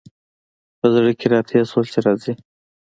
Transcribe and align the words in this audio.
په 0.79 0.85
زړه 0.93 1.11
کي 1.19 1.27
را 1.31 1.39
تېر 1.49 1.63
شول 1.71 1.85
چي 1.93 1.99
راځي! 2.05 2.33